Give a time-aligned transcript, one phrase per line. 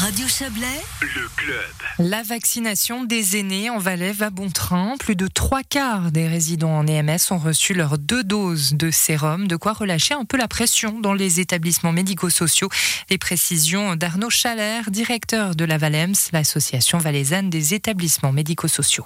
[0.00, 1.74] Radio Chablais, le club.
[1.98, 4.94] La vaccination des aînés en Valais va bon train.
[4.98, 9.46] Plus de trois quarts des résidents en EMS ont reçu leurs deux doses de sérum,
[9.46, 12.70] de quoi relâcher un peu la pression dans les établissements médico-sociaux.
[13.10, 19.04] Les précisions d'Arnaud Chalère, directeur de la Valems, l'association valaisanne des établissements médico-sociaux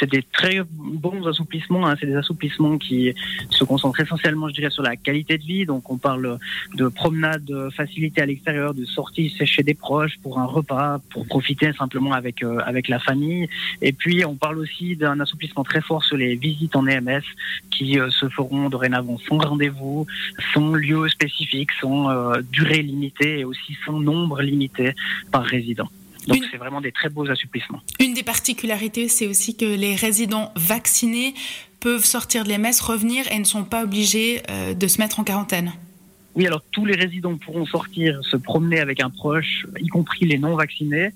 [0.00, 1.86] c'est des très bons assouplissements.
[1.86, 1.94] Hein.
[2.00, 3.14] C'est des assouplissements qui
[3.50, 5.66] se concentrent essentiellement, je dirais, sur la qualité de vie.
[5.66, 6.38] Donc, on parle
[6.74, 11.72] de promenade facilitée à l'extérieur, de sortie chez des proches pour un repas, pour profiter
[11.72, 13.48] simplement avec euh, avec la famille.
[13.82, 17.22] Et puis, on parle aussi d'un assouplissement très fort sur les visites en EMS
[17.70, 20.06] qui euh, se feront dorénavant sans rendez-vous,
[20.54, 24.94] sans lieu spécifique, sans euh, durée limitée et aussi sans nombre limité
[25.30, 25.88] par résident.
[26.26, 27.80] Donc c'est vraiment des très beaux assouplissements.
[27.98, 31.34] Une des particularités, c'est aussi que les résidents vaccinés
[31.80, 35.24] peuvent sortir de l'EMS, revenir et ne sont pas obligés euh, de se mettre en
[35.24, 35.72] quarantaine.
[36.36, 40.38] Oui, alors tous les résidents pourront sortir, se promener avec un proche, y compris les
[40.38, 41.10] non vaccinés.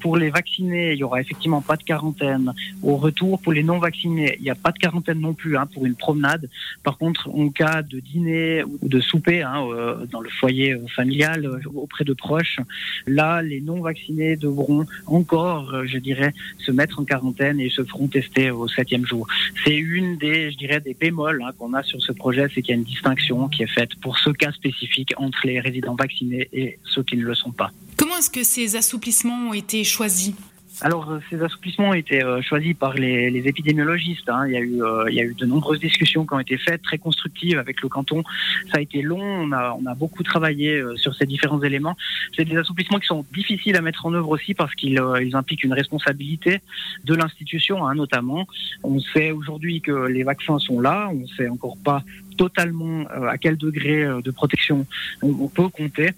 [0.00, 2.52] Pour les vaccinés, il y aura effectivement pas de quarantaine.
[2.82, 5.66] Au retour, pour les non vaccinés, il n'y a pas de quarantaine non plus hein,
[5.72, 6.48] pour une promenade.
[6.82, 10.84] Par contre, en cas de dîner ou de souper hein, euh, dans le foyer euh,
[10.88, 12.58] familial euh, auprès de proches,
[13.06, 18.08] là, les non vaccinés devront encore, je dirais, se mettre en quarantaine et se feront
[18.08, 19.28] tester au septième jour.
[19.64, 22.74] C'est une des, je dirais, des bémols hein, qu'on a sur ce projet, c'est qu'il
[22.74, 26.48] y a une distinction qui est faite pour ce cas spécifique entre les résidents vaccinés
[26.52, 27.70] et ceux qui ne le sont pas.
[27.96, 30.34] Comment est-ce que ces assouplissements ont été choisis
[30.82, 34.28] alors, euh, ces assouplissements ont été euh, choisis par les, épidémiologistes.
[34.28, 34.46] Hein.
[34.46, 36.58] Il, y a eu, euh, il y a eu de nombreuses discussions qui ont été
[36.58, 38.22] faites, très constructives avec le canton.
[38.70, 41.96] Ça a été long, on a, on a beaucoup travaillé sur ces différents éléments.
[42.36, 45.64] C'est des assouplissements qui sont difficiles à mettre en œuvre aussi parce qu'ils ils impliquent
[45.64, 46.60] une responsabilité
[47.04, 48.46] de l'institution, hein, notamment.
[48.82, 52.02] On sait aujourd'hui que les vaccins sont là, on ne sait encore pas
[52.36, 54.86] totalement euh, à quel degré euh, de protection
[55.22, 56.10] on, peut compter.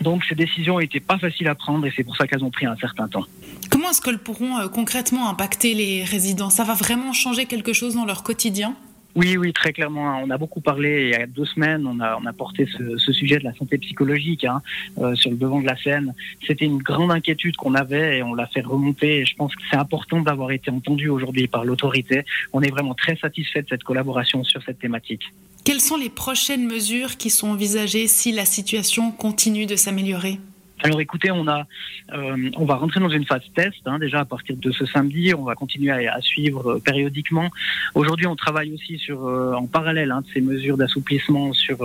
[0.00, 2.66] Donc ces décisions n'étaient pas faciles à prendre et c'est pour ça qu'elles ont pris
[2.66, 3.24] un certain temps.
[3.70, 6.50] Comment est-ce qu'elles pourront euh, concrètement impacter les résidents?
[6.50, 8.74] Ça va vraiment changer quelque chose dans leur quotidien?
[9.16, 10.20] Oui, oui, très clairement.
[10.22, 11.86] On a beaucoup parlé il y a deux semaines.
[11.86, 14.60] On a, porté ce, ce sujet de la santé psychologique hein,
[14.98, 16.12] euh, sur le devant de la scène.
[16.46, 19.20] C'était une grande inquiétude qu'on avait et on l'a fait remonter.
[19.20, 22.26] Et je pense que c'est important d'avoir été entendu aujourd'hui par l'autorité.
[22.52, 25.22] On est vraiment très satisfait de cette collaboration sur cette thématique.
[25.64, 30.38] Quelles sont les prochaines mesures qui sont envisagées si la situation continue de s'améliorer?
[30.82, 31.66] Alors écoutez, on a,
[32.12, 35.32] euh, on va rentrer dans une phase test hein, déjà à partir de ce samedi.
[35.34, 37.50] On va continuer à, suivre euh, périodiquement.
[37.94, 41.78] Aujourd'hui, on travaille aussi sur, euh, en parallèle hein, de ces mesures d'assouplissement, sur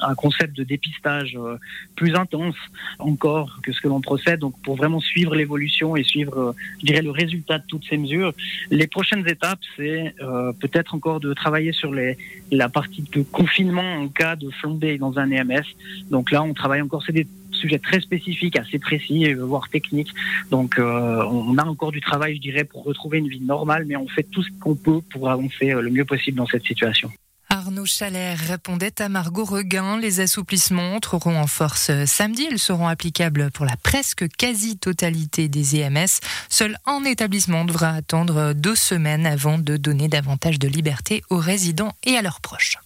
[0.00, 1.38] un concept de dépistage
[1.94, 2.56] plus intense
[2.98, 4.40] encore que ce que l'on procède.
[4.40, 8.32] Donc pour vraiment suivre l'évolution et suivre, je dirais, le résultat de toutes ces mesures.
[8.70, 10.14] Les prochaines étapes, c'est
[10.60, 12.16] peut-être encore de travailler sur les,
[12.50, 15.64] la partie de confinement en cas de flambée dans un EMS.
[16.10, 17.02] Donc là, on travaille encore.
[17.04, 17.26] C'est des
[17.58, 20.14] sujet très spécifique, assez précis, voire technique.
[20.50, 23.96] Donc euh, on a encore du travail, je dirais, pour retrouver une vie normale, mais
[23.96, 27.10] on fait tout ce qu'on peut pour avancer euh, le mieux possible dans cette situation.
[27.50, 29.98] Arnaud Chalère répondait à Margot Reguin.
[29.98, 32.46] Les assouplissements entreront en force samedi.
[32.50, 36.20] Ils seront applicables pour la presque quasi-totalité des EMS.
[36.50, 41.94] Seul un établissement devra attendre deux semaines avant de donner davantage de liberté aux résidents
[42.04, 42.76] et à leurs proches.